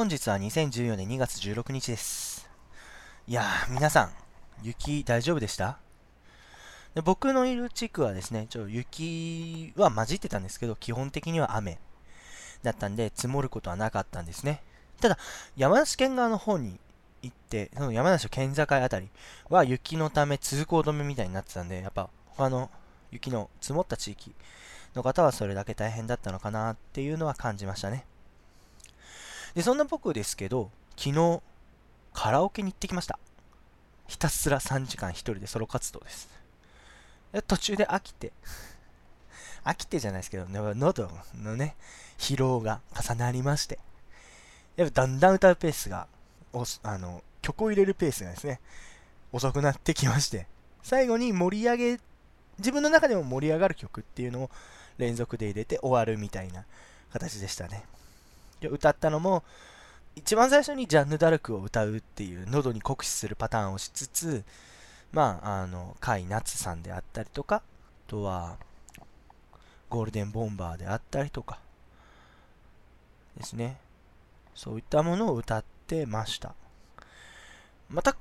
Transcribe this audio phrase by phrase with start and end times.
[0.00, 2.48] 本日は2014年2月16日です。
[3.26, 4.12] いやー、皆さん、
[4.62, 5.76] 雪大丈夫でした？
[6.94, 11.78] で僕のいる地区はですね、ちょ雪は混じってたんですけど、基本的には雨
[12.62, 14.62] だったんで、積もることはなかったんですね。
[15.02, 15.18] ただ、
[15.54, 16.80] 山梨県側の方に
[17.20, 19.10] 行って、その山梨県境あたり
[19.50, 22.70] は雪のため通行止めみたいになってたんで、やっぱ他の
[23.10, 24.34] 雪の積もった地域
[24.94, 28.06] の方はそれだけ大変だったのかなっていうのは感じましたね。
[29.54, 31.42] で、そんな僕ですけど、昨日、
[32.12, 33.18] カラオケに行ってきました。
[34.06, 36.28] ひたすら3時間一人でソロ活動です。
[37.32, 38.32] で途中で飽きて、
[39.64, 41.76] 飽きてじゃないですけど、喉のね、
[42.18, 43.78] 疲労が重なりまして、
[44.76, 46.08] やっぱだんだん歌うペースが、
[46.52, 48.60] おあの、曲を入れるペースがですね、
[49.32, 50.46] 遅くなってきまして、
[50.82, 52.00] 最後に盛り上げ、
[52.58, 54.50] 自分の中でも盛り上がる曲っていうのを
[54.98, 56.64] 連続で入れて終わるみたいな
[57.12, 57.84] 形でしたね。
[58.60, 59.42] で歌ったのも、
[60.16, 64.44] 一番最初にジャンヌ・ダルクを歌うっていう喉に酷使するパターンをしつつ、
[65.12, 67.62] まあ、あの、甲斐夏さんであったりとか、あ
[68.06, 68.58] とは、
[69.88, 71.58] ゴールデンボンバーであったりとか、
[73.36, 73.78] ですね。
[74.54, 76.54] そういったものを歌ってました。
[77.88, 78.16] また、ち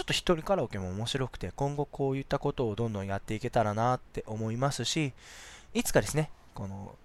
[0.00, 5.12] ょっと一人カラオケも面白くて、今後こういったことをどんどんやっていけたらなって思いますし、
[5.72, 6.96] いつかですね、この、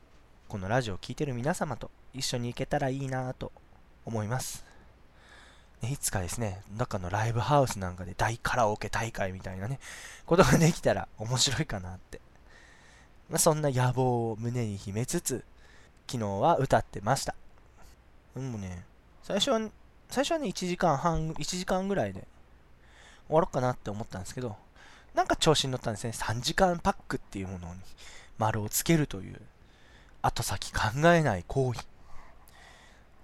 [0.50, 3.52] このラジオを聴いてる皆様と一緒に行けたらいいなと
[4.04, 4.66] 思います。
[5.84, 9.80] いつかですね、中のライブハウスなんかで大カラオケ大会みたいなね、
[10.26, 12.20] ことができたら面白いかなって。
[13.30, 15.46] まあ、そんな野望を胸に秘めつつ、
[16.08, 17.36] 昨日は歌ってました。
[18.36, 18.84] でもね、
[19.22, 19.70] 最初は、
[20.10, 22.28] 最初はね、1時間半、1時間ぐらいで
[23.28, 24.58] 終わろうかなって思ったんですけど、
[25.14, 26.14] なんか調子に乗ったんですね。
[26.16, 27.80] 3時間パックっていうものに
[28.40, 29.40] 丸をつけるという、
[30.22, 30.80] 後先考
[31.14, 31.80] えない行為。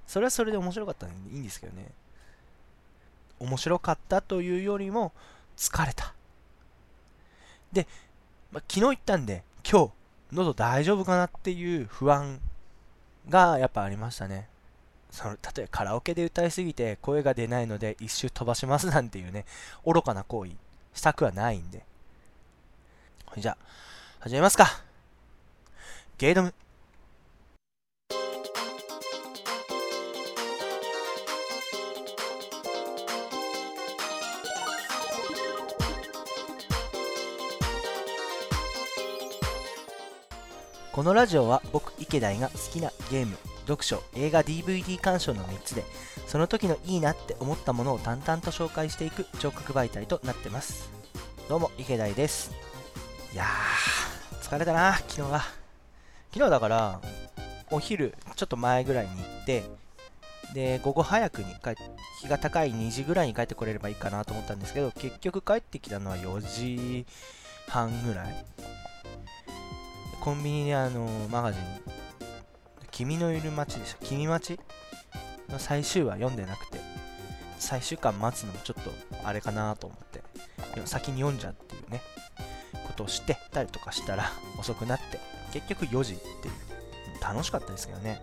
[0.07, 1.91] それはそれで面白かったんでいいんですけどね。
[3.39, 5.11] 面白かったというよりも
[5.57, 6.13] 疲れた。
[7.71, 7.87] で、
[8.51, 9.91] まあ、昨日言ったんで、今日、
[10.31, 12.39] 喉大丈夫かなっていう不安
[13.29, 14.47] がやっぱありましたね。
[15.11, 19.45] その例えばカラオケで歌いすぎて声が出ないので一周飛ばしますなんていうね、
[19.85, 20.51] 愚かな行為
[20.93, 21.83] したくはないんで。
[23.37, 23.57] じゃあ、
[24.19, 24.81] 始めますか。
[26.17, 26.53] ゲイドム。
[40.95, 43.35] このラジオは僕池田が好きなゲーム
[43.67, 45.83] 読書映画 DVD 鑑賞の3つで
[46.25, 50.89] その時のいいなって思ったものを淡々と紹介していく聴覚媒体となってます。
[51.49, 52.53] どうも池田です。
[53.33, 55.41] いやー疲れたな昨日は。
[56.31, 57.01] 昨日だから
[57.71, 59.65] お昼ちょっと前ぐらいに行って
[60.53, 61.75] で午後早くに帰
[62.21, 67.05] 日が高い2時ぐらいに帰ってこれればいいかなと思ったんですけど結局帰ってきたのは4時
[67.67, 68.45] 半ぐらい。
[70.25, 71.61] コンビニであのマガジン
[72.89, 74.59] 君のいる街でしょ君町
[75.49, 76.79] の最終話読んでなくて
[77.59, 78.89] 最終巻待つのもちょっと
[79.23, 80.23] あれかなと思って
[80.85, 82.01] 先に読んじゃうっていうね
[82.87, 85.19] ことをしてたりとかしたら遅くなって
[85.53, 88.19] 結局4時っていう楽しかったですけどね、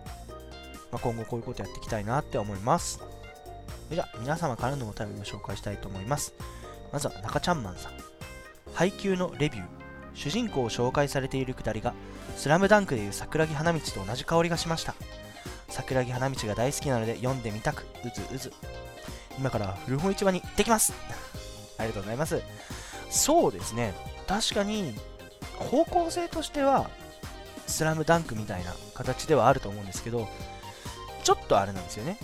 [0.91, 2.99] まあ、今後こういうことやっていきたいなって思います。
[3.89, 6.33] じゃあ皆様からのお便りを紹介したいと思います。
[6.91, 7.93] まずは中ちゃんマンさん。
[8.73, 9.82] 配給のレビュー。
[10.13, 11.93] 主人公を紹介されているくだりが
[12.37, 14.95] 「スラムダンクでいう桜木花道と同じ香りがしました。
[15.69, 18.53] 桜木花道が大好きなので読んでみたくうずうず。
[19.37, 20.93] 今から古本市場に行ってきます。
[21.77, 22.41] ありがとうございます。
[23.09, 23.93] そうですね。
[24.27, 24.95] 確かに
[25.57, 26.89] 方向性としては
[27.67, 30.27] スラムダンクみたいな形ではあると思うんですけど
[31.23, 32.17] ちょっとあれなんですよね。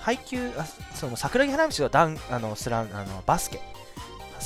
[0.00, 3.60] 配給あその桜木花道がダンあのスラあのバスケ。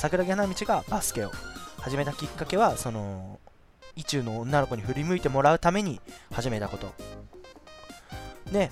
[0.05, 1.31] 桜木花道がバスケを
[1.79, 3.39] 始めたきっかけはその
[3.95, 5.99] 意中の女の子に振り向いてもらうために
[6.31, 6.93] 始めたこと。
[8.51, 8.71] で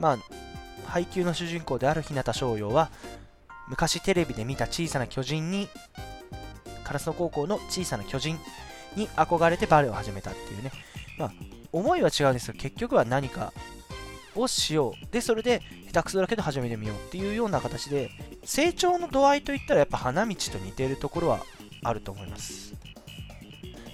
[0.00, 0.18] まあ
[0.84, 2.90] 配給の主人公である日向翔陽は
[3.68, 5.68] 昔テレビで見た小さな巨人に
[6.82, 8.36] 烏野高校の小さな巨人
[8.96, 10.72] に憧れてバレエを始めたっていうね。
[11.16, 11.32] まあ
[11.70, 13.52] 思いは違うんですが結局は何か
[14.36, 15.12] をしよう。
[15.12, 18.10] でそれで下手くそだけど始めてみようっていうような形で
[18.44, 21.40] 成長の度合いといったらやっぱ花道と似ているところは
[21.82, 22.74] あると思います。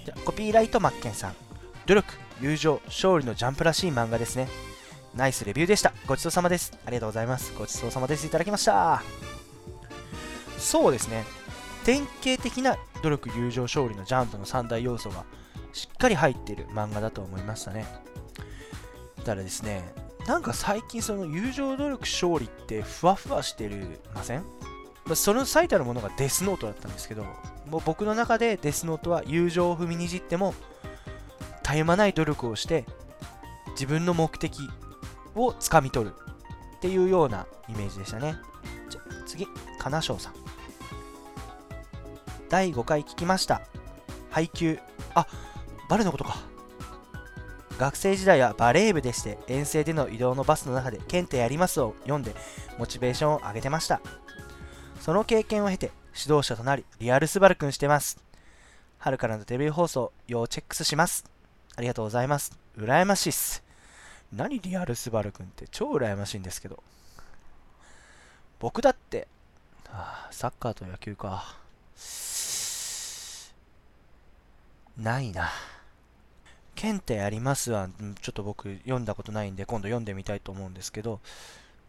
[0.05, 1.35] じゃコピーライトマッケンさん。
[1.85, 4.47] 努力友情勝利のジャンプらしい漫画ですね。
[5.15, 5.93] ナイスレビューでした。
[6.07, 6.77] ごちそうさまです。
[6.85, 7.53] ありがとうございます。
[7.57, 8.25] ごちそうさまです。
[8.25, 9.03] いただきました。
[10.57, 11.23] そうですね。
[11.85, 15.25] 典型的な努力友情勝利のジャンプの三大要素が
[15.73, 17.85] しっかり入っている漫画だと思いましたね。
[19.25, 19.83] ただですね
[20.27, 24.45] なんか最近その友情努力勝利ってふわふわしてるません？
[25.05, 27.23] まその最たるものがデスノートだったんですけど
[27.69, 30.53] もう僕の中でデスノートは友情を踏みにじっても
[31.63, 32.85] 絶え間ない努力をして
[33.71, 34.69] 自分の目的
[35.35, 36.15] をつかみ取る
[36.77, 38.35] っていうようなイメージでしたね。
[38.89, 39.47] じゃ次
[39.79, 40.33] 金賞さん。
[42.49, 43.61] 第5回聞きました。
[44.29, 44.79] 配給。
[45.15, 45.27] あ
[45.89, 46.37] バレのことか。
[47.77, 52.33] 学生時代はバレー部でして遠征での移動のバスの中で「ケンテやります」を読んで
[52.77, 53.99] モチベーションを上げてました。
[55.01, 58.17] その経験を経て指導者となりリアルスバルくんしてます。
[58.99, 61.25] 春からのテレビ放送要チェックスします。
[61.75, 62.57] ありがとうございます。
[62.77, 63.63] 羨ましいっす。
[64.31, 65.67] 何リアルスバルくんって？
[65.69, 66.81] 超羨ましいんですけど。
[68.59, 69.27] 僕だって
[69.91, 71.57] あサッカーと野球か。
[74.97, 75.49] ないな。
[76.83, 77.87] 検定ありますは、
[78.21, 81.21] ちょっと僕読んだことないんで、今度読んでみたいと思うんですけど、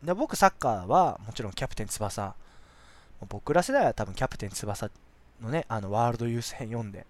[0.04, 2.32] で僕サッカーはもちろんキャプテン翼。
[3.28, 4.90] 僕ら世代は多分キャプテン翼
[5.42, 7.06] のね、あのワールドユース編読んで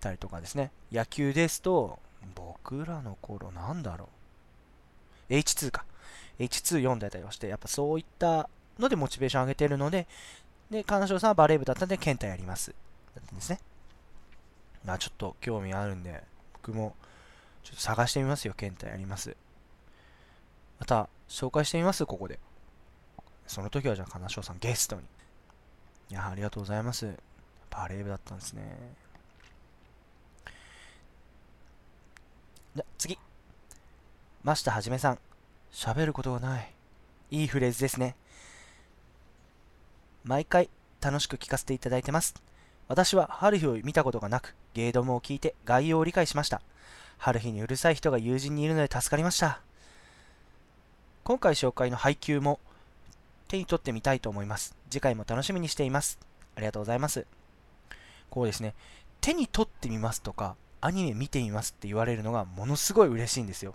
[0.00, 0.72] たりとかですね。
[0.90, 2.00] 野球ですと、
[2.34, 4.08] 僕らの頃なんだろ
[5.30, 5.34] う。
[5.34, 5.84] H2 か。
[6.40, 8.50] H2 読んでたりはして、やっぱそういった
[8.80, 10.08] のでモチベーション上げてるので、
[10.68, 12.74] で、金城さんはバレー部だったんで、検体やります。
[13.14, 13.60] だったんですね。
[14.84, 16.31] まあちょっと興味あるんで、
[16.62, 16.94] 僕も
[17.64, 19.36] ちょっと探してみますよ、検体やります。
[20.78, 22.38] また、紹介してみます、ここで。
[23.46, 25.02] その時はじゃあ、金賞さんゲストに。
[26.10, 27.14] いや、ありがとうございます。
[27.70, 28.94] バレー部だったんですね。
[32.76, 33.18] じゃ、次。
[34.44, 35.18] 増田はじめさん。
[35.72, 36.72] 喋ることがない。
[37.30, 38.14] いいフレーズですね。
[40.24, 40.68] 毎回
[41.00, 42.34] 楽しく聞かせていただいてます。
[42.88, 46.60] 私は春日を見たことがなく、ゲードムを聞いて概要を理解しました。
[47.18, 49.60] 春日にうるさい人が友人にいるので助かりました。
[51.24, 52.58] 今回紹介の配給も
[53.48, 54.74] 手に取ってみたいと思います。
[54.90, 56.18] 次回も楽しみにしています。
[56.56, 57.26] ありがとうございます。
[58.30, 58.74] こうですね、
[59.20, 63.74] 手に取ってみますとか、アニメ見てみますって言われるのがものすごい嬉しいんですよ。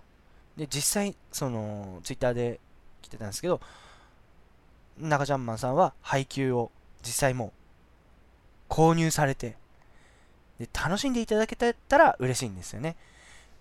[0.56, 2.60] で、実際、その、ツイッターで
[3.00, 3.60] 来てたんですけど、
[5.00, 6.70] 中ジャンマンさんは配給を
[7.02, 7.52] 実際も
[8.68, 9.56] う購入されて
[10.58, 12.96] で楽しんでいただけたら嬉しいんですよね。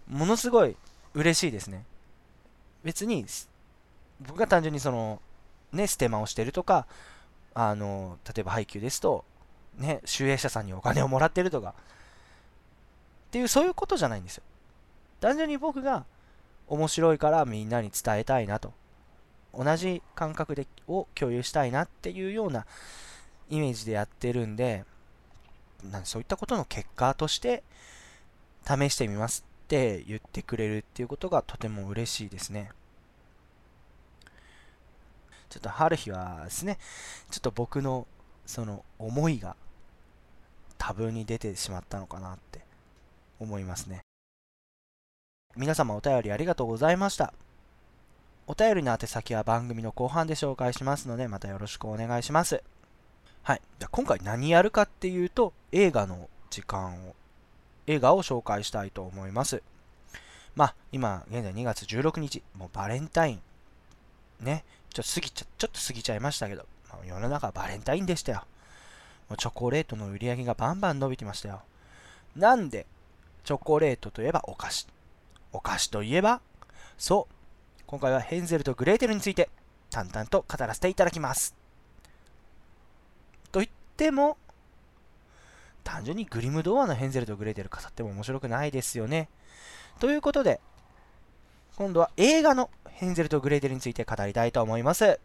[0.08, 0.76] ものすごい
[1.14, 1.84] 嬉しいですね。
[2.84, 3.26] 別に
[4.22, 5.22] 僕が単純にその
[5.72, 6.88] ねステマをしてるとか
[7.54, 9.26] あの例えば配給ですと
[9.78, 11.74] ね集英社さんにお金をもらってるとかっ
[13.32, 14.44] ていうそういうことじゃないんですよ。
[15.20, 16.06] 単純に僕が
[16.68, 18.74] 面白いからみんなに伝えたいなと
[19.54, 22.66] 同じ感覚でを共有したいなっていうような
[23.50, 24.86] イメージでやってるんで
[25.84, 27.64] なんそういったことの結果として
[28.66, 32.72] 試してみますって言ってくれるっていうことがとても嬉しいですね。
[35.50, 36.78] ちょっと春日はですね、
[37.32, 38.06] ちょっと僕の
[38.46, 39.56] その思いが
[40.78, 42.62] 多分に出てしまったのかなって
[43.40, 44.02] 思いますね。
[45.56, 47.34] 皆様お便りありがとうございました。
[48.46, 52.64] お便りの宛先は番組の後半で紹介しますので、またよろしくお願いします。
[53.48, 53.62] はい。
[53.80, 57.16] じゃ今回何やるかっていうと、映画の時間を、
[57.86, 59.64] 映画を紹介したいと思います。
[60.54, 63.42] まあ、今、現在2月16日、もうバレンタイン。
[64.42, 64.66] ね。
[64.94, 68.44] ちょっと過ぎちゃ、ちょっと過ぎちゃいましたけど、まあ、世の中はバレンタインでしたよ。
[69.30, 71.62] もうチョコレートの売り上げがバンバン伸びてましたよ。
[72.36, 72.86] なんで、
[73.46, 74.88] チョコレートといえばお菓子。
[75.54, 76.42] お菓子といえば、
[76.98, 77.34] そう。
[77.86, 79.50] 今回はヘンゼルとグレーテルについて、
[79.90, 81.56] 淡々と語らせていただきます。
[83.98, 84.38] と言っても、
[85.84, 89.28] 単純にグリム童話のヘンゼルとグレーテル語っても面白くないですよね。
[90.00, 90.62] ということで、
[91.76, 95.20] 今度は映画のヘンゼルとグレーテルについて語りたいと思います。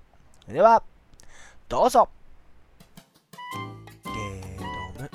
[0.49, 0.83] では、
[1.69, 2.09] どうぞ
[4.05, 4.59] ゲー
[4.97, 5.11] ドム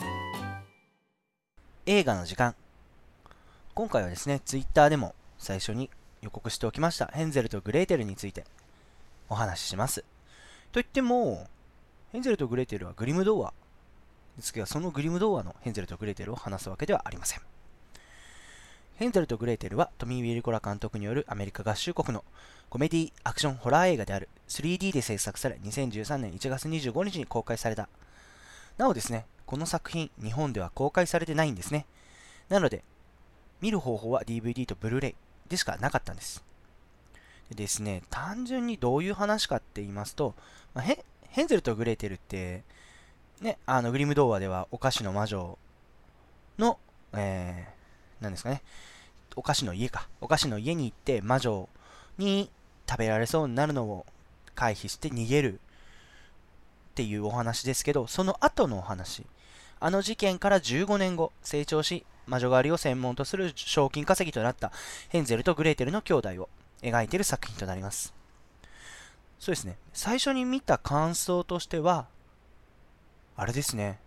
[1.85, 2.55] 映画の時間
[3.75, 5.89] 今回はですね、ツイッターでも最初に
[6.21, 8.45] 予告しておきましたヘンゼルとグレーテルについて
[9.29, 10.03] お話しします。
[10.71, 11.47] といっても、
[12.11, 13.53] ヘンゼルとグレーテルはグリム童話
[14.37, 17.41] ですが、そのグリム童話のヘンゼルとグレーテルを話すわけではありません。
[18.95, 22.23] ヘンゼルとグレーテルはトミー・ウィルコラ監督によるアメリカ合衆国の
[22.69, 27.89] コメディアクションホラー映画である 3D で制作され2013年1月25日に公開された。
[28.77, 31.85] なおですね、この作品日本では公開されてないんですね。
[32.49, 32.83] なので、
[33.61, 35.15] 見る方法は DVD とブルーレイ
[35.49, 36.43] でしかなかったんです。
[37.49, 40.35] でですね、単純にどういう話かって言いますと、
[40.73, 40.85] まあ、
[41.37, 42.63] ヘンゼルとグレーテルって、
[43.41, 45.59] ね、あの、グリム童話ではお菓子の魔女
[46.57, 46.79] の、
[47.13, 48.63] えー、なんですかね、
[49.35, 50.07] お菓子の家か。
[50.19, 51.69] お菓子の家に行って魔女
[52.17, 52.49] に
[52.89, 54.07] 食べられそうになるのを
[54.55, 55.59] 回避して逃げるっ
[56.95, 59.23] ていうお話ですけど、その後のお話。
[59.79, 64.71] あの事件から15年後、成長し、魔女狩りを専門とする賞金稼ぎとなった
[65.09, 66.49] ヘンゼルとグレーテルの兄弟を
[66.81, 68.16] 描いている作品となります。
[69.39, 69.77] そうですね。
[69.93, 72.07] 最初に見た感想としては、
[73.35, 73.99] あれですね。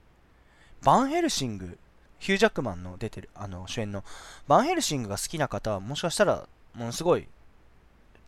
[0.82, 1.78] バンヘルシング、
[2.18, 4.02] ヒュージャックマンの出てる、あの、主演の、
[4.48, 7.28] バンヘルシングが好きな方は、もしかしたら、ものすごい、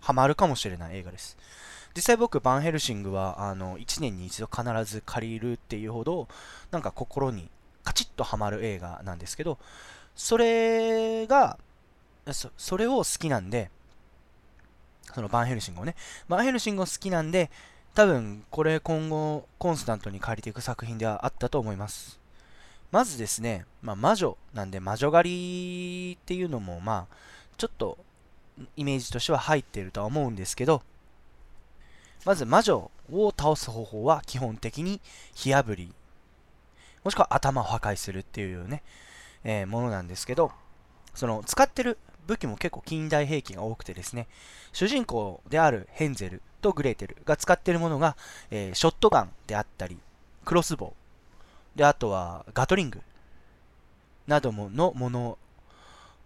[0.01, 1.37] ハマるかもしれない映画です。
[1.95, 6.29] 実際僕、バンヘルシングは、あの、1年に一度必ず借りるっていうほど、
[6.71, 7.51] なんか心に
[7.85, 9.59] カチッとハマる映画なんですけど、
[10.15, 11.59] それが、
[12.33, 13.71] そそれを好きなんで、
[15.15, 15.95] そのバンヘルシングをね、
[16.29, 17.51] バンヘルシングを好きなんで、
[17.95, 22.19] 多分これ今後コンスタントに借りていく作品ではあったと思います。
[22.91, 27.17] まずですね、まあ、魔女なんで魔女狩りっていうのもまあ
[27.57, 27.99] ちょっと
[28.77, 30.83] イメージとしては入っているとは思うんですけど、
[32.25, 35.01] まず魔女を倒す方法は基本的に
[35.35, 35.93] 火炙り、
[37.05, 38.83] もしくは頭を破壊するっていうね、
[39.45, 40.53] えー、ものなんですけど、
[41.15, 44.29] その使ってる武器も結構近代兵器が多くてですね、
[44.73, 48.17] 主人公であるヘンゼルとグレーテルが使っているものが、
[48.51, 49.99] えー、ショットガンであったり、
[50.45, 50.95] クロスボ
[51.75, 53.01] ウ、で、あとはガトリング
[54.27, 55.39] などものもの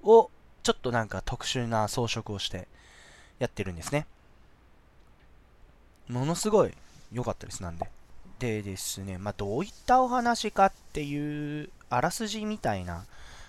[0.02, 0.30] を
[0.62, 2.68] ちょっとなんか特殊な装飾をして
[3.38, 4.06] やってるんですね。
[6.08, 6.74] ものすごい
[7.12, 7.90] 良かったです、なんで。
[8.38, 13.06] でですね、まあ、どういったお話かっていう、あらすじみたいな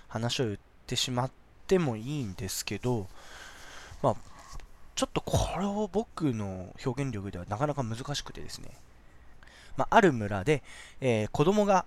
[0.08, 1.32] 話を言ってしまっ
[1.68, 3.08] てもいいんですけど、
[4.02, 4.16] まあ、
[4.96, 8.70] ちょっとこれを僕の表現力ではなかなか難しくてですね、
[9.76, 10.64] まあ、ある村で、
[11.02, 11.86] えー、子供が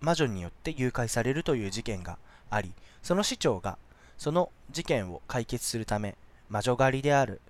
[0.00, 2.18] 魔女によって誘拐されるという事件が
[2.50, 3.78] あり、その市長が
[4.18, 6.16] その事件を解決するため、
[6.48, 7.40] 魔女狩りである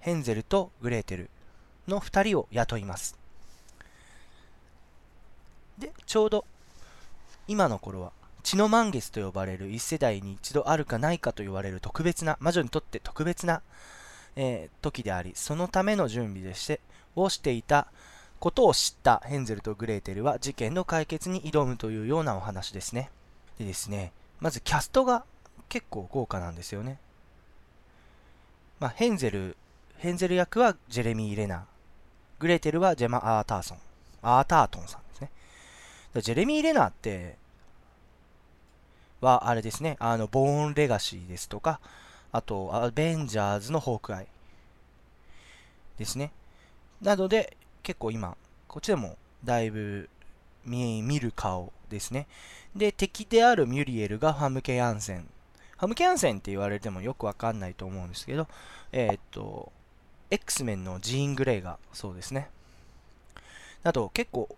[0.00, 1.30] ヘンゼルとグレーテル
[1.88, 3.18] の2人を雇います。
[5.78, 6.44] で、ちょうど
[7.48, 8.12] 今の頃は
[8.44, 13.62] 血の満月と呼ばれる一世代に一度あるかないかと言われる特別な、魔女にとって特別な、
[14.36, 16.80] えー、時であり、そのための準備でして、
[17.16, 17.88] をしていた
[18.38, 23.10] ことを知ったヘンゼルとグレーテルは事件の解決に挑むというようなお話ですね。
[23.58, 25.24] でですね、まずキャストが
[25.68, 26.98] 結構豪華なんですよね。
[28.78, 29.56] まあ、ヘンゼル、
[29.96, 31.60] ヘンゼル役はジェレミー・レナー。
[32.40, 33.78] グレーテルはジェマ・アーターソン。
[34.20, 35.30] アータートンさんですね。
[36.20, 37.38] ジェレミー・レナーって、
[39.24, 41.80] はあれですね、あの、ボーン・レガシーですとか、
[42.30, 44.26] あと、アベンジャーズのホークアイ
[45.98, 46.30] ですね。
[47.00, 48.36] なので、結構今、
[48.68, 50.08] こっちでもだいぶ
[50.64, 52.26] 見見る顔ですね。
[52.74, 55.28] で、敵であるミュリエルがファムケ・ヤンセン。
[55.78, 58.48] ファムケ・ヤンセンって言われてもよくわかんないと思うんですけど、
[58.92, 59.72] えー、っと、
[60.30, 62.48] X メンのジーン・グレイがそうですね。
[63.82, 64.48] あと、結構、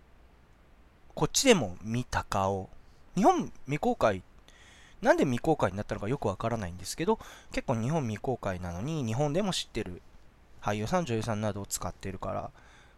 [1.15, 2.71] こっちでも見た顔。
[3.17, 4.23] 日本未公開、
[5.03, 7.19] なんで未公開になったのかよくわからないんですけど、
[7.53, 10.01] 結構日本未公開なのに、日本でも知ってる
[10.61, 12.51] 俳優さん、女優さんなどを使ってるから、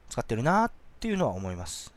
[0.09, 1.93] 使ってるなーっていうのは思います。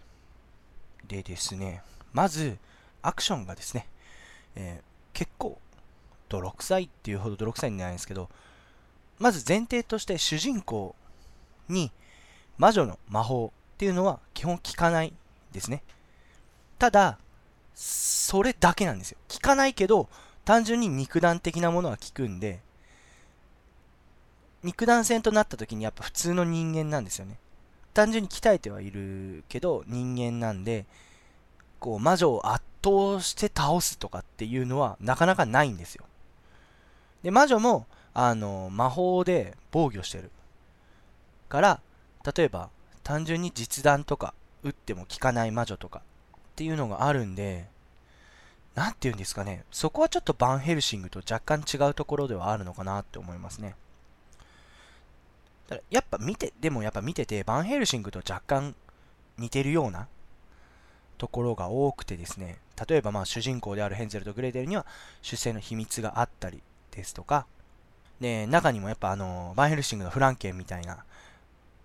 [1.07, 2.57] でですね、まず、
[3.01, 3.87] アクションがですね、
[4.55, 5.59] えー、結構、
[6.29, 8.29] 泥臭いっていうほど泥臭いんじゃないんですけど、
[9.19, 10.95] まず前提として主人公
[11.69, 11.91] に
[12.57, 15.13] 魔女の魔法っていうのは基本効かない
[15.51, 15.83] ですね。
[16.79, 17.19] ただ、
[17.75, 19.17] それだけなんですよ。
[19.29, 20.09] 効かないけど、
[20.45, 22.59] 単純に肉弾的なものは効くんで、
[24.63, 27.37] 肉弾戦となった時にやっぱ普通の人間なんですよね。
[27.93, 30.85] 単純に鍛えてはいるけど人間なんで、
[31.79, 36.05] こう魔女を圧倒して倒すとかっていうのはなかなかないんですよ。
[37.23, 40.31] で、魔女もあの、魔法で防御してる。
[41.49, 41.81] から、
[42.35, 42.69] 例えば、
[43.03, 46.01] 単純に実弾とか撃っても効かない魔女とか
[46.51, 47.67] っていうのがあるんで、
[48.75, 49.63] なんて言うんですかね。
[49.71, 53.75] そこはちょっとバンヘルシングと若干違うところではあるのかなって思いますね。
[55.67, 58.75] だからやっぱ見て、でもやっぱ見てて、バンヘルシングと若干
[59.37, 60.07] 似てるような
[61.17, 62.59] ところが多くてですね。
[62.87, 64.85] 例えばまあ主人公であるヘンゼルとグレーデルには
[65.21, 67.45] 出生の秘密があったりですとか、
[68.19, 71.03] で、中にもやっぱあの、バンヘルシングのフランケンみたいな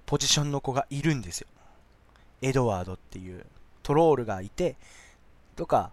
[0.04, 1.48] ポジションの子がいるんですよ。
[2.42, 3.44] エドワードっていう
[3.86, 4.74] トロールがいて、
[5.54, 5.92] とか、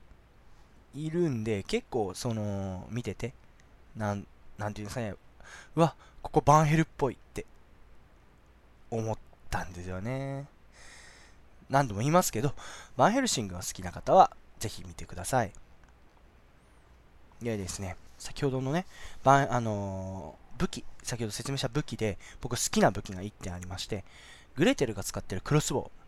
[0.95, 3.35] いるんで、結構その、見てて、
[3.95, 4.25] なん、
[4.57, 5.13] なんていうんですかね、
[5.75, 7.45] うわ、ここバンヘルっぽいって
[8.89, 9.15] 思っ
[9.51, 10.47] たんですよね。
[11.69, 12.55] 何度も言いますけど、
[12.97, 15.51] バンヘルシングが好きな方は、ぜひ見てください。
[17.43, 18.87] でですね、先ほどのね、
[19.23, 24.03] あのー、武器、先ほど説明した武器で、僕好きな武器が1点ありまして、
[24.55, 26.02] グレーテルが使ってるクロスボウ。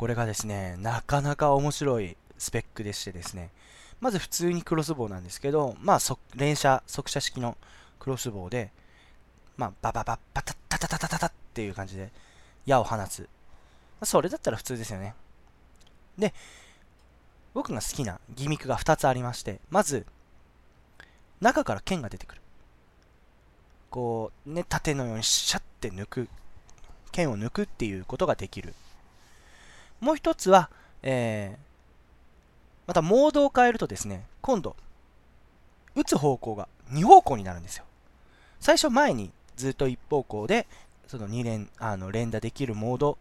[0.00, 3.50] これがですね、なかなか面白いスペックでしてですね、
[4.00, 5.98] まず普通にクロスボウなんですけど、まあ、
[6.36, 7.58] 連射、速射式の
[7.98, 8.70] クロスボウで、
[9.58, 12.10] まあ、バババッバタッタタタタタっていう感じで
[12.64, 13.28] 矢を放つ。
[14.02, 15.14] それだったら普通ですよね。
[16.16, 16.32] で、
[17.52, 20.06] 僕が好きなギミックが2つありまして、まず、
[21.42, 22.40] 中から剣が出てくる。
[23.90, 26.28] こう、ね、縦のようにシャッて抜く。
[27.12, 28.72] 剣を抜くっていうことができる。
[30.00, 30.70] もう一つは、
[31.02, 31.58] えー、
[32.86, 34.76] またモードを変えるとですね、今度、
[35.94, 37.84] 打つ方向が2方向になるんですよ。
[38.58, 40.66] 最初前にずっと一方向で、
[41.06, 43.16] その2連、あの、連打できるモードっ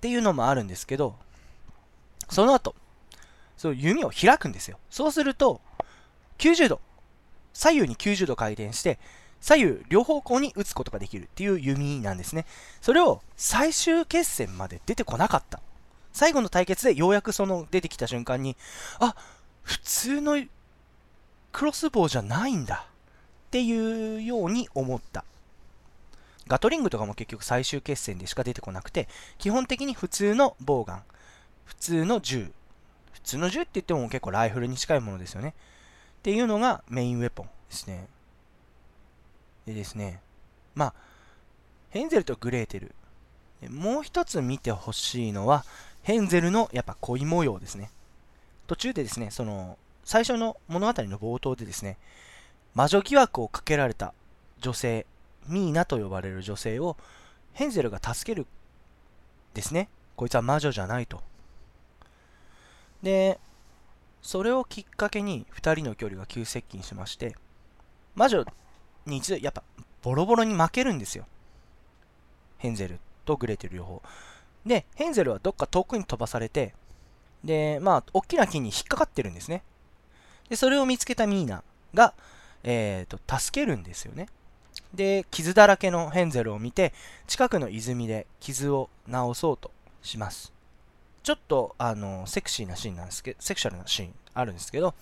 [0.00, 1.16] ていうのもあるんですけど、
[2.28, 2.74] その後、
[3.56, 4.78] そう弓を開くんですよ。
[4.90, 5.60] そうすると、
[6.38, 6.80] 90度、
[7.52, 8.98] 左右に90度回転して、
[9.40, 12.46] 左右両方向に打つことができるっていう弓なんですね。
[12.80, 15.60] それを最終決戦まで出てこなかった。
[16.16, 18.56] 最後の対決でようやくその出てきた瞬間に、
[19.00, 19.14] あ、
[19.62, 20.42] 普通の
[21.52, 25.26] クロスボウじゃないんだっていうように思った。
[26.48, 31.02] ガトリングとかも結局最終決戦でしか出てこなくて、基本的に普通のボウガン、
[31.66, 32.50] 普通の銃、
[33.12, 35.50] 普通の銃って言っても結構ライフルに近いものですよね。
[35.50, 38.08] っていうのがメインウェポンですね。
[39.66, 40.22] でですね、
[40.74, 40.94] まあ、
[41.90, 42.94] ヘンゼルとグレーテル。
[43.68, 45.66] もう一つ見てほしいのは、
[46.06, 47.90] ヘンゼルのやっぱ恋模様ですね。
[48.68, 51.98] 途中でですね、その、最初の物語の冒頭でですね、
[52.74, 54.14] 魔女疑惑をかけられた
[54.60, 55.04] 女性、
[55.48, 56.96] ミーナと呼ばれる女性を
[57.54, 58.46] ヘンゼルが助ける
[59.52, 59.88] ですね。
[60.14, 61.20] こいつは魔女じゃないと。
[63.02, 63.40] で、
[64.22, 67.34] それをきっかけに2人の距離が急接近しまして、
[68.14, 68.44] 魔女
[69.06, 69.64] に一度やっぱ
[70.02, 71.26] ボロボロに負けるんですよ。
[72.58, 74.02] ヘンゼルとグレーテル両方。
[74.66, 76.74] で、ヘンゼルはどっか遠くに飛ばされて、
[77.44, 79.62] で、まあ、大きな木に引っかかってるんですね。
[80.48, 81.62] で、それを見つけたミーナ
[81.94, 82.14] が、
[82.64, 84.28] えー、と、助けるんですよね。
[84.92, 86.92] で、傷だらけのヘンゼルを見て、
[87.26, 89.70] 近くの泉で傷を治そうと
[90.02, 90.52] します。
[91.22, 94.94] ちょっとあのセクシーなシーンなんですけど、セクシャルなシーンあるんですけど、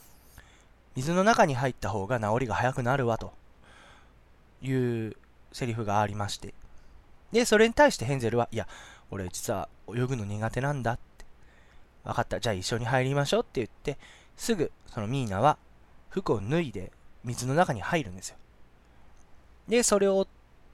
[0.97, 3.33] 水の中に入った方が治りが早くなるわと
[4.63, 5.17] いう
[5.53, 6.55] セリフがありまして、
[7.33, 8.67] で、それに対してヘンゼルは、いや、
[9.11, 11.25] 俺実は泳ぐの苦手なんだって、
[12.05, 13.99] 分かった、じゃあ一緒に入りましょうって言って、
[14.37, 15.59] すぐそのミーナは
[16.11, 16.93] 服を脱いで
[17.25, 18.37] 水の中に入るんですよ。
[19.69, 20.27] で、それを追っ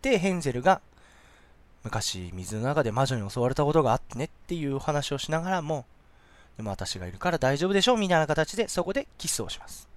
[0.03, 0.81] てヘンゼルが
[1.85, 5.87] 昔水の中で魔女に襲われたことがあってねっていう話をしながらも、
[6.57, 9.88] でも私がいるから大丈夫でしょうみたいな形でそこでキスをします。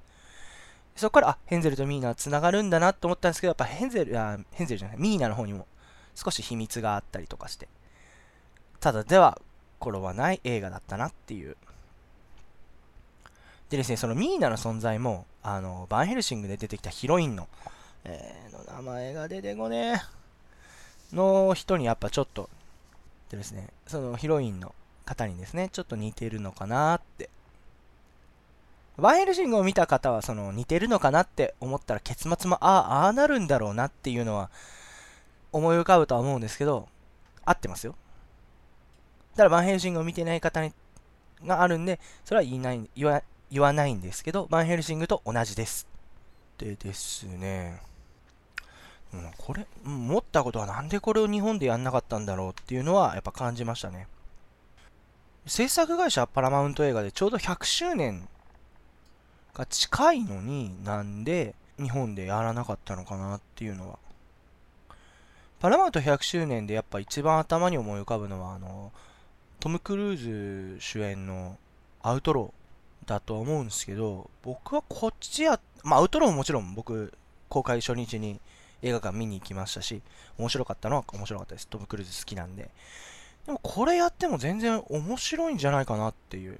[0.95, 5.67] そこから、あ、ヘンゼルとミーナは繋がるんだなと思ったんですけど、やっぱヘンゼル、あヘンゼルじゃない、ミーナの方にも
[6.13, 7.67] 少し秘密があったりとかして、
[8.83, 9.39] ただでは
[9.79, 11.55] 転ばない映画だったなっていう。
[13.69, 17.47] でですね、そのミーナの存在も、あの、バンヘルシングで出てきたヒロインの、
[18.03, 20.01] えー、の名前が出てこね
[21.13, 21.15] え。
[21.15, 22.49] の人にやっぱちょっと、
[23.29, 27.29] でですね、そのヒロインの方にですね、ちょっと似てるのかなって。
[28.97, 34.49] ワンヘルシングを見た方は、その似てるのかなって思ったら結末も、ああ、ああなるんだろうなっていうのは
[35.53, 36.89] 思い浮かぶとは思うんですけど、
[37.45, 37.95] 合ってますよ。
[39.35, 40.73] ただ、バンヘルシングを見てない方に
[41.45, 45.87] があるんで、それは言いない言わ言わないんですけど、バンヘルシングと同じです。
[46.57, 47.81] でですね、
[49.13, 54.07] うん、これ、持ったことはなんでこれを日本でやんなかったんだろうっていうのはやっぱ感じましたね。
[55.45, 58.27] 制作会社パラマウント映画でちょうど100周年
[59.53, 63.99] が近いのになんで日本でやらなかったのかなっていうのは。
[65.59, 68.91] パラマウント100周年でやっぱ一番頭に思い浮かぶのはあの
[69.63, 71.57] トム・クルーズ主演の
[72.01, 77.13] アウトローだと思うんですけど僕はこっちや、まあアウトローももちろん僕
[77.47, 78.41] 公開初日に
[78.81, 80.01] 映画館見に行きましたし、
[80.37, 81.69] 面白かったのは面白かったです。
[81.69, 82.71] トム・クルーズ好きなんで。
[83.45, 86.59] でもこれやっても全然面白いんじゃないかなっていう。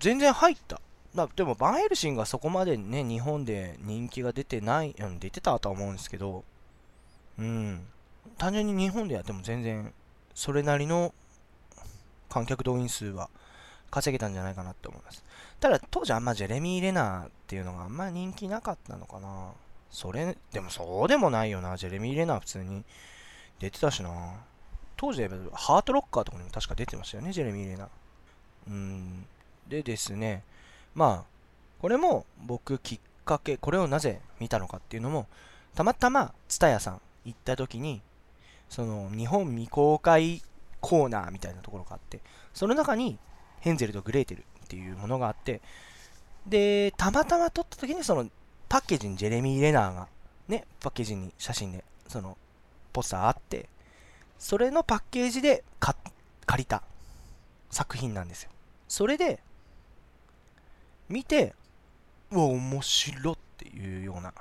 [0.00, 0.80] 全然入った。
[1.12, 6.44] までもバンヘルシングはそこまでね、日本で人気が出てない、うん、出てたとは思うんですけど、
[7.38, 7.86] うん。
[8.38, 9.92] 単純に日本でやっても全然、
[10.34, 11.12] それなりの
[12.28, 13.28] 観客動員数は
[13.90, 15.24] 稼げたんじゃないかなって思います。
[15.60, 19.52] ただ当時あんまジェレミー・レナーっていうのがあんま人気なかったのかな。
[19.90, 21.76] それ、でもそうでもないよな。
[21.76, 22.84] ジェレミー・レナー普通に
[23.58, 24.10] 出てたしな。
[24.96, 27.88] 当時で言えば、ハートロッカーとかにも確か出てましたよね、ジェレミー・レナー。
[28.68, 29.26] うん。
[29.68, 30.42] でですね、
[30.94, 31.36] まあ、
[31.80, 35.26] これも僕きっかけ、これをなぜ見たのかっていうのも、
[35.74, 38.00] たまたま、ツタヤさん行った時に、
[38.68, 40.42] その、日本未公開
[40.86, 42.20] コーナーみたいなところがあって、
[42.54, 43.18] その中に、
[43.58, 45.60] ヘンゼルとグレーテルっていうものがあって、
[46.46, 48.30] で、たまたま撮った時に、その、
[48.68, 50.06] パッケージにジェレミー・レナーが、
[50.46, 52.38] ね、パッケージに写真で、その、
[52.92, 53.68] ポスターあって、
[54.38, 55.96] それのパッケージで借
[56.56, 56.84] りた
[57.68, 58.50] 作品なんですよ。
[58.86, 59.40] それで、
[61.08, 61.56] 見て、
[62.30, 64.32] うわ、面白っていうような、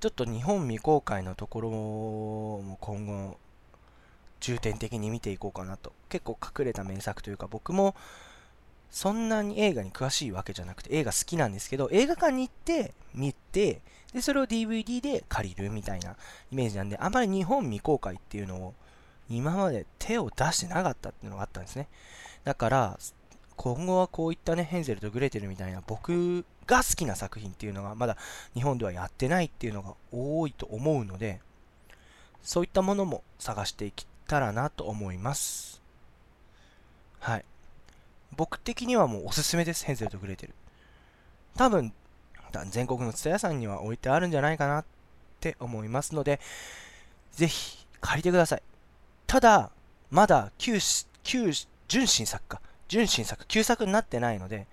[0.00, 3.36] ちょっと日本未公開のところも今後、
[4.42, 5.92] 重点的に見ていこうかなと。
[6.08, 7.94] 結構隠れた名作というか、僕も
[8.90, 13.80] そんなに映画に詳しいわけじゃなくて、映画好きなんですけど、映画館に行って見て、
[14.12, 16.16] で、それを DVD で借りるみたいな
[16.50, 18.74] イメージなんで、あまり日本未公開っていうのを
[19.30, 21.88] 今まで手を出してなかったっていうのがあったんですね。
[22.44, 22.98] だから、
[23.56, 28.16] 今後はこういったね、ヘンゼルとグレーテルみたいな僕が好きな作品っていうのがまだ
[28.54, 31.40] 日本ではやってないっていうのが多いと思うので、
[32.42, 35.82] そういったものも探していけたらなと思います。
[37.20, 37.44] はい。
[38.34, 40.54] 僕的にはもうおすすめです、ヘンゼルとグレーテル。
[41.54, 41.92] 多分、
[42.70, 44.84] 全国の蔦屋さんには置いてあるんじゃないかなっ
[45.40, 46.40] て思いますので、
[47.32, 48.62] ぜひ借りてください。
[49.26, 49.70] ただ、
[50.10, 50.78] まだ旧、
[51.22, 51.52] 旧、
[51.88, 52.62] 純新作か。
[52.88, 54.66] 純新作、旧作になってないので、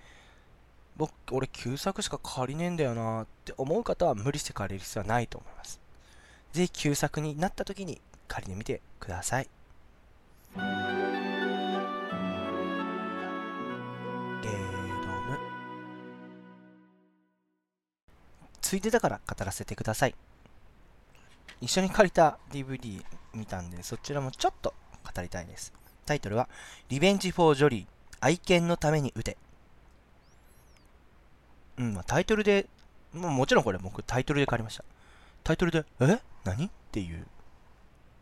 [0.95, 5.81] 僕、俺旧作しか借りねえんだよなって思う方は無理して借りる必要はないと思います。
[6.53, 9.49] ぜひ旧作になった時に借りてみてください。
[10.55, 10.61] ゲー
[15.01, 15.37] ドム。
[18.61, 20.15] ついでだから語らせてください。
[21.59, 25.73] 一緒に借りた DVD 見たんで、そちらもちょっと語りたいです。
[26.05, 26.47] タイトルは、
[26.87, 27.87] リベンジ・フォー・ジョリー、
[28.21, 29.37] 愛犬のために撃て。
[31.77, 32.67] うん、まあ、タイトルで、
[33.13, 34.85] ももちろんこれ僕タイトルで借りました。
[35.43, 36.21] タイトルで、え？
[36.43, 36.67] 何？
[36.67, 37.25] っていう。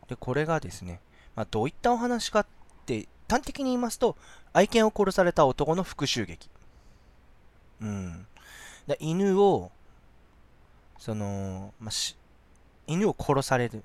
[0.08, 1.00] で、これがですね、
[1.36, 2.46] まあ、どういったお話かっ
[2.86, 4.16] て、端的に言いますと、
[4.52, 6.48] 愛犬を殺された男の復讐劇。
[7.80, 8.26] うん。
[8.86, 9.70] で犬を、
[10.98, 12.16] その、まあ、し、
[12.86, 13.82] 犬を殺される。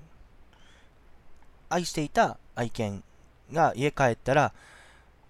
[1.68, 3.02] 愛していた愛犬
[3.52, 4.52] が家帰ったら、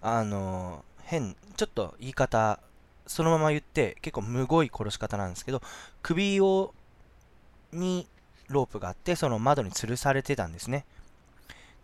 [0.01, 2.59] あの変、ちょっと言い方、
[3.07, 5.61] そのまま言って結構むごい殺し方なんですけど、
[6.01, 6.73] 首を、
[7.71, 8.07] に
[8.49, 10.85] ロープがあって、その窓に吊るされてたんですね。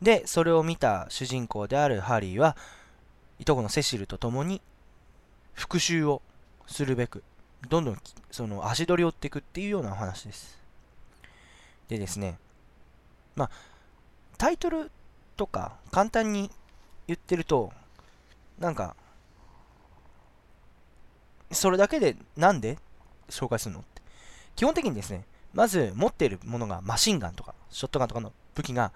[0.01, 2.57] で、それを見た主人公であるハリーは、
[3.39, 4.61] いとこのセシルと共に
[5.53, 6.21] 復讐を
[6.67, 7.23] するべく、
[7.69, 7.97] どんどん
[8.31, 10.59] その足取りを追っていくっていうようなお話です。
[11.87, 12.37] でですね、
[13.35, 13.51] まあ、
[14.37, 14.91] タイトル
[15.37, 16.49] とか簡単に
[17.07, 17.71] 言ってると、
[18.59, 18.95] なんか、
[21.51, 22.77] それだけでなんで
[23.29, 24.01] 紹介するのって。
[24.55, 28.91] 基本的にですね、まず持っているものがマシンガンとかショットガンとかの武器が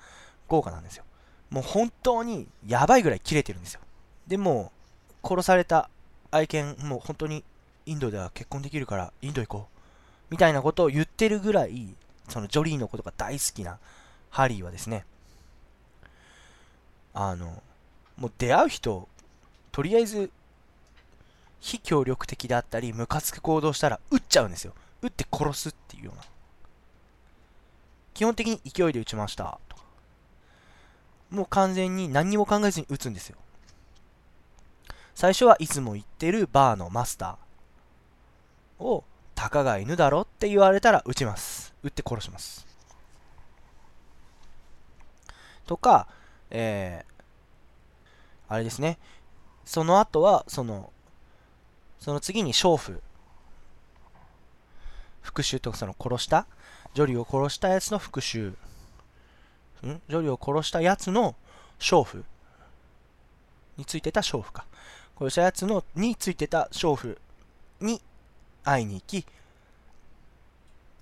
[0.47, 1.03] 豪華なんですよ。
[1.49, 3.81] もう本当にやばいぐらい切れてるんですよ。
[4.27, 4.71] でも、
[5.23, 5.89] 殺された
[6.31, 7.43] 愛犬、もう本当に
[7.85, 9.75] インドでは結婚できるからインド行こう。
[10.29, 11.95] みたいなことを言ってるぐらい、
[12.29, 13.77] そのジョリーのことが大好きな
[14.29, 15.05] ハリーはですね、
[17.13, 17.61] あの、
[18.17, 19.07] もう出会う人、
[19.71, 20.31] とりあえず、
[21.59, 24.73] 非協力的であったり、ムカつく行動したら撃っちゃうんですよ。
[25.01, 26.23] 撃って殺すっていうような。
[28.15, 29.59] 基本的に勢いで撃ちました。
[29.69, 29.83] とか。
[31.29, 33.37] もう完全に何にも考えずに撃つんですよ。
[35.13, 39.03] 最初はいつも言ってるバーのマスターを、
[39.35, 41.73] たかが犬だろって言われたら撃ちます。
[41.83, 42.65] 撃って殺します。
[45.65, 46.07] とか、
[46.51, 48.97] えー、あれですね。
[49.65, 50.93] その後は、その、
[51.99, 53.01] その次に娼婦。
[55.21, 56.47] 復讐とかその殺した、
[56.95, 58.45] ジョリを殺したやつの復讐。
[58.47, 60.01] ん？
[60.07, 61.35] ジョリを殺したやつの
[61.77, 62.23] 娼婦
[63.75, 64.65] についてた娼婦か。
[65.17, 67.17] 殺したやつのについてた娼婦
[67.81, 68.01] に
[68.63, 69.25] 会いに行き、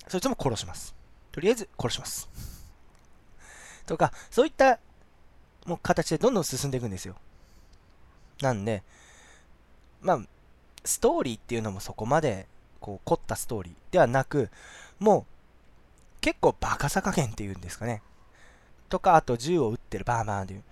[0.07, 0.95] そいつも殺します。
[1.31, 2.27] とりあえず殺します。
[3.85, 4.79] とか、そういった
[5.67, 7.15] もう形でどんどん進んでいくんですよ。
[8.41, 8.81] なんで、
[10.01, 10.19] まあ、
[10.83, 12.47] ストーリーっていうのもそこまで、
[12.79, 14.49] こう、凝ったストーリーではなく、
[14.99, 15.32] もう、
[16.23, 18.01] 結構バカさ加減っていうんですかね。
[18.87, 20.63] とか、あと銃を撃ってるバーバーンっていう。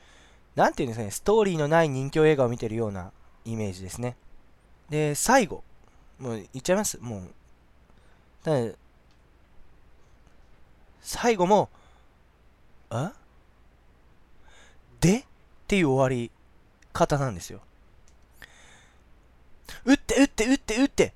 [0.55, 3.11] なんていうんですかね、ストーリーのない人気映画を見てるような
[3.43, 4.15] イメージですね。
[4.89, 5.61] で、最後。
[6.19, 6.99] もう言っちゃいます。
[7.01, 7.29] もう。
[8.43, 8.53] だ
[11.01, 11.69] 最後も、
[12.89, 13.11] あ？
[15.01, 15.17] で？
[15.19, 15.23] っ
[15.67, 16.31] ていう終わり
[16.93, 17.59] 方なんですよ。
[19.83, 21.13] 撃って撃って撃って撃って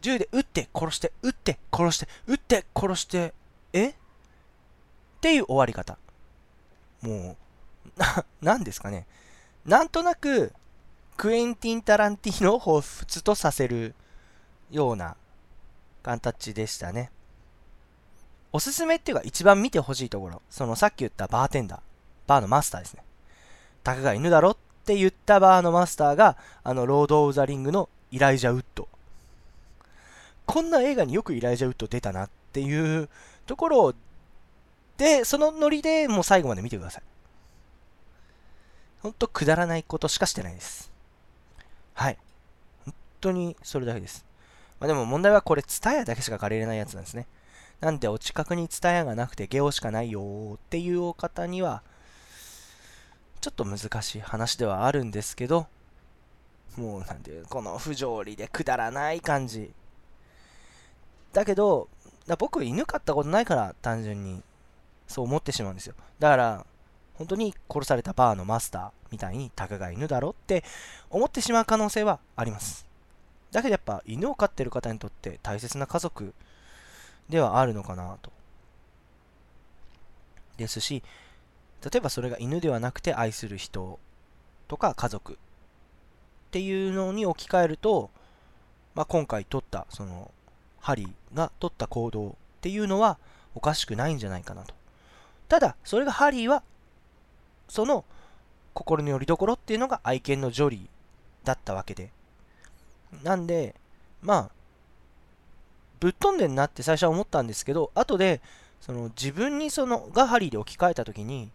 [0.00, 3.32] 銃で撃って殺して撃って殺して撃って殺して
[3.78, 3.88] え？
[3.88, 3.92] っ
[5.20, 5.98] ていう終わり方。
[7.02, 7.36] も
[7.96, 9.06] う な何ですかね。
[9.64, 10.52] なんとなく
[11.16, 13.94] クエンティン・タランティーノを彷彿とさせる
[14.70, 15.16] ような
[16.02, 17.10] 形でしたね。
[18.52, 20.42] おすすめっていうか一番見てほしいところ。
[20.50, 21.80] そのさっき言ったバーテンダー。
[22.26, 23.02] バーのマスターですね。
[23.82, 28.88] たかが犬だろって言ったバーのマスターがあのロード・オブ・ザ・リングのイライジャ・ウッド。
[30.46, 33.08] こんな映画によくイライジャ・ウッド出たなっていう
[33.46, 33.94] ところ
[34.96, 37.02] で、そのノリでもう最後まで見てください。
[39.02, 40.90] ほんとくだらないことしかしてないです。
[41.94, 42.18] はい。
[42.84, 44.24] 本当にそれだけです。
[44.80, 47.26] まあ、でも問題はこれ、ツタヤだけしか借りれないやつなんですね。
[47.80, 51.82] なんでお近くにツタヤがなくてゲオしかないよっていうお方には、
[53.40, 55.66] ちょっと難しい話ではあるんですけど、
[56.76, 59.72] もうなんで、この不条理でくだらない感じ。
[61.32, 61.88] だけど、
[62.26, 64.42] だ僕犬飼ったことないから単純に
[65.06, 65.94] そう思ってしまうんですよ。
[66.18, 66.66] だから、
[67.14, 70.64] 本当に殺されたバーのマスターみたいにたかが犬だろって
[71.08, 72.86] 思ってしまう可能性はあります。
[73.52, 76.34] だけどやっぱ犬を飼ってる方にとって大切な家族
[77.28, 78.30] ではあるのかなと。
[80.58, 81.02] ですし、
[81.82, 83.98] 例えばそれが犬ではなくて愛する人
[84.68, 85.36] とか家族っ
[86.50, 88.10] ていうのに置き換えると、
[88.94, 90.30] まあ、今回取ったその
[90.86, 93.18] ハリーが取った行動っていうのは
[93.56, 94.72] おかしくないんじゃないかなと。
[95.48, 96.62] ただ、それがハリーは、
[97.68, 98.04] その
[98.72, 100.80] 心の拠り所っていうのが愛犬のジョリー
[101.44, 102.12] だったわけで。
[103.24, 103.74] なんで、
[104.22, 104.50] まあ、
[105.98, 108.40] ぶっ飛んでんなって最初は思ったんですけど、後で、
[108.80, 111.50] その自分にそのがハリーで置き換えた時に、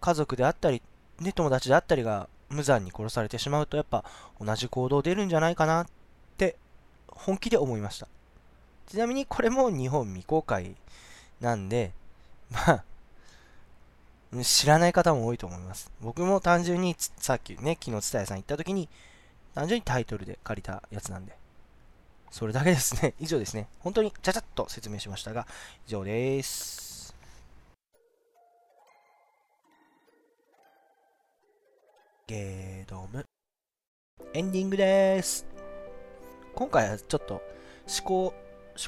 [0.00, 0.82] 家族であったり、
[1.18, 4.04] ね、友達であったりが無残に殺されてしまうと、やっぱ
[4.40, 5.86] 同じ行動出るんじゃないかなっ
[6.36, 6.54] て
[7.14, 8.08] 本気で思いました。
[8.88, 10.76] ちなみにこれも日本未公開
[11.40, 11.92] なんで、
[12.50, 12.84] ま
[14.40, 15.90] あ、知らない方も多いと思います。
[16.00, 18.88] 僕も単純にさっきね、昨日、蔦屋さん行った時に、
[19.54, 21.36] 単純にタイトルで借りたやつなんで。
[22.30, 23.14] それだけですね。
[23.20, 23.68] 以上ですね。
[23.80, 25.46] 本当にちゃちゃっと説明しましたが、
[25.86, 27.14] 以上です。
[32.26, 33.26] ゲードム。
[34.32, 35.51] エンディングです。
[36.54, 37.42] 今回はちょっと
[37.86, 38.34] 思考、思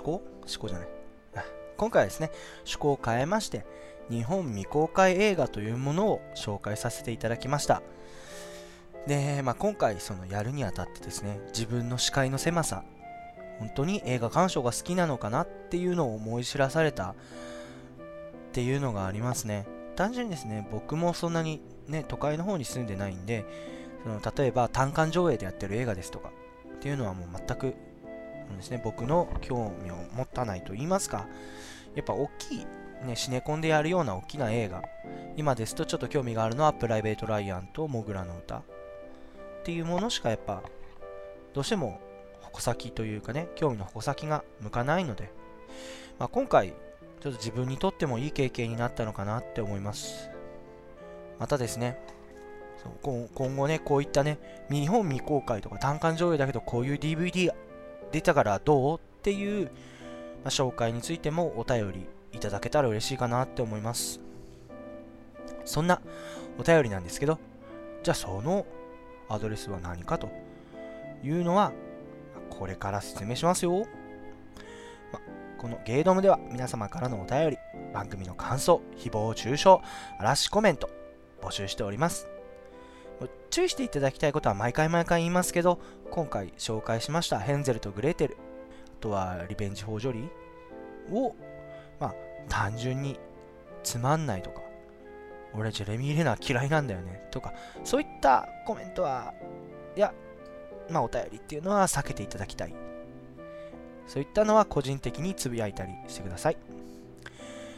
[0.04, 0.12] 考？
[0.12, 0.22] 思
[0.60, 0.88] 考じゃない。
[1.76, 3.66] 今回はですね、趣向を変えまして、
[4.08, 7.82] 日本未公開映画というものを紹介させていただきました。
[9.06, 12.84] で、まあ、今回そのやるにあたってですね、自分の視界の狭さ、
[13.58, 17.14] 本当に映画鑑賞が好きなのかなっていうのを思い知らされたっ
[18.52, 19.66] ていうのがありますね。
[19.96, 23.44] 単純にですね、僕もそんなにね、都会の方に住んでないんで、
[24.04, 26.30] その例えば単館上映でやってる映画ですとか
[26.84, 27.74] っていうのはもう全く
[28.54, 31.26] ですね、僕の興味を持たないと言いますか、
[31.94, 32.66] やっぱ大きい、
[33.06, 34.82] ね、シネコンでやるような大きな映画、
[35.38, 38.62] 今ですとちょっと興味があるのはプライベート・ライアンとモグラの歌っ
[39.62, 40.62] ていうものしかやっぱ、
[41.54, 42.02] どうしても
[42.42, 45.30] 矛先というかね、興味の矛先が向かないので、
[46.18, 50.28] まあ、今回、ちょっと自分にとってもいい経験になったのかなって思います。
[51.38, 51.98] またですね、
[53.02, 54.38] 今後ね、こういったね、
[54.70, 57.50] 日本未公開とか単館上映だけどこういう DVD
[58.12, 59.70] 出たからどうっていう、ま
[60.46, 64.20] あ、紹介についてもお便りいただけたら嬉しいかなって思います。
[65.64, 66.00] そんな
[66.58, 67.38] お便りなんですけど、
[68.02, 68.66] じゃあその
[69.28, 70.28] アドレスは何かと
[71.22, 71.72] いうのは、
[72.50, 73.86] これから説明しますよ。
[75.12, 75.20] ま、
[75.58, 77.58] このゲイドムでは皆様からのお便り、
[77.92, 79.76] 番組の感想、誹謗中傷、
[80.18, 80.90] 嵐コメント、
[81.40, 82.33] 募集しております。
[83.50, 85.78] 注意していただきたいことは毎回毎回言いますけど、
[86.10, 88.38] 今回紹介しましたヘンゼルとグレーテル、あ
[89.00, 91.34] とはリベンジ・フォー・ジョリーを、
[92.00, 92.14] まあ、
[92.48, 93.18] 単純に
[93.82, 94.62] つまんないとか、
[95.54, 97.52] 俺ジェレミー・レナー嫌いなんだよねとか、
[97.84, 99.32] そういったコメントは、
[99.96, 100.12] いや、
[100.90, 102.74] まあお便りっていうのは避けていただきたい。
[104.06, 106.58] そういったのは個人的につぶやいたりしてください。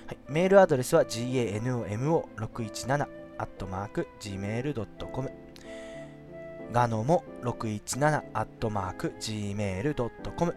[0.07, 3.07] はい、メールアドレスは ganomo617
[3.39, 5.31] アットマーク gmail.com
[6.73, 10.55] ガノモ617アットマーク gmail.com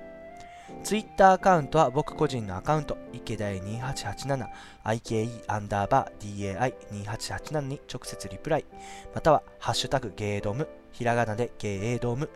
[0.83, 4.47] ツイッターアカウントは僕個人のアカウント、池田2887、
[4.85, 8.65] IKE アンダーバー DAI2887 に直接リプライ、
[9.13, 12.29] またはハッシュタグゲードム、ひらがなでゲードム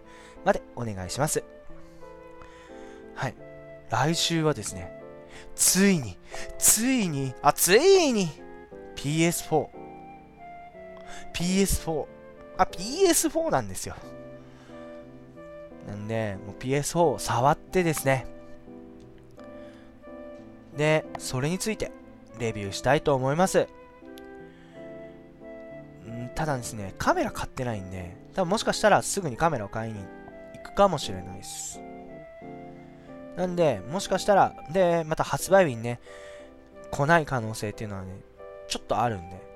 [0.44, 1.44] までお願いします。
[3.16, 3.36] はい。
[3.90, 5.02] 来週はですね、
[5.56, 6.18] ついに、
[6.58, 8.30] ついに、あ、ついに
[8.96, 9.83] PS4
[11.34, 12.06] PS4。
[12.58, 13.96] あ、PS4 なんですよ。
[15.88, 18.26] なんで、も PS4 を触ってですね。
[20.78, 21.92] で、それについて
[22.40, 23.68] レビューしたいと思います。
[26.10, 30.00] んただですね、カメラ買ってないんで、多分もしかしたらすぐにカメラを買いに
[30.56, 31.80] 行くかもしれないです。
[33.36, 36.00] なんで、もしかしたら、で、また発売日にね、
[36.92, 38.20] 来ない可能性っていうのはね、
[38.68, 39.53] ちょっとあるんで、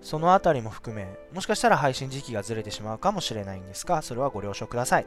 [0.00, 5.06] そのあたりも含め、もしかしたら配信時期がずれてしまうかもしれないんですが、それはご了承ください。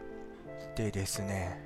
[0.76, 1.60] でですね、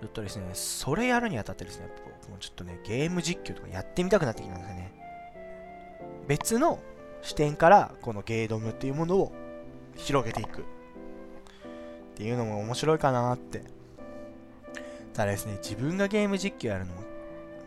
[0.00, 1.88] ちょっとですね、それやるにあたってですね、
[2.20, 4.92] 僕もちょっとね、ゲーム実況とかやってみたくなってきたんですよね。
[6.28, 6.78] 別の
[7.22, 9.32] 視点から、このゲードムっていうものを
[9.96, 10.60] 広げていく。
[10.60, 10.64] っ
[12.16, 13.62] ていうのも面白いかなって。
[15.14, 17.02] ただですね、自分がゲーム実況やるのも、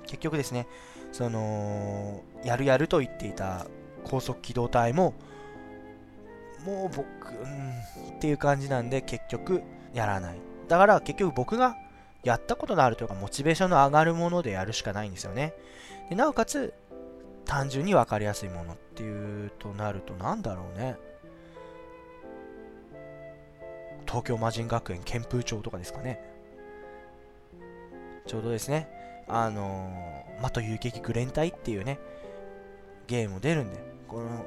[0.06, 0.68] 結局ですね、
[1.12, 3.66] その、やるやると言っていた
[4.08, 5.14] 高速機動隊も、
[6.66, 9.62] もう僕、うん、っていう感じなんで、結局、
[9.94, 10.38] やらない。
[10.68, 11.76] だから結局僕が
[12.24, 15.54] やったことのあるというか、モチベーションの上がるものでやるしかないんですよね。
[16.10, 16.74] でなおかつ、
[17.46, 20.98] 単純に分かりやすいものっていうとなると、なんだろうね。
[24.06, 26.22] 東京魔人学園剣風町とかですかね。
[28.26, 28.90] ちょうどですね、
[29.28, 32.00] あのー、まと遊撃グレン隊っていうね、
[33.08, 34.46] ゲームも出るんで、この、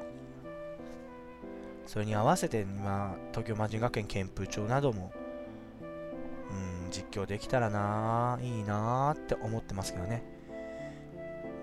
[1.87, 5.11] それに合わせて今、東京魔人学園剣風町なども、
[6.51, 10.23] うん、実況できたらなぁ、いいなぁって思ってますけどね。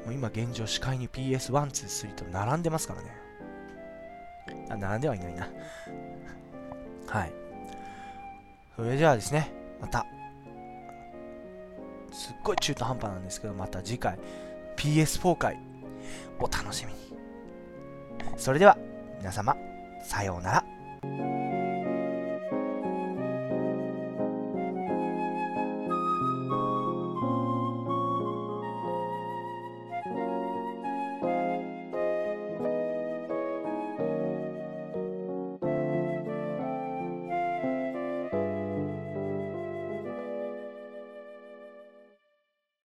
[0.05, 3.17] もう今現状視界に PS1、2、3と並んでますからね。
[4.71, 5.49] あ、並んではいないな。
[7.07, 7.33] はい。
[8.77, 10.07] それではですね、また、
[12.13, 14.19] すっごい中途半端なんですけど、また次回、
[14.77, 15.59] PS4 回、
[16.39, 16.99] お楽しみに。
[18.37, 18.77] それでは、
[19.19, 19.57] 皆様、
[20.03, 21.48] さようなら。